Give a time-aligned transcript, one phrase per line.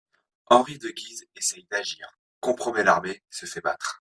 [0.47, 3.89] Henri de Guise essaye d'agir, compromet l'armée, se fait battre.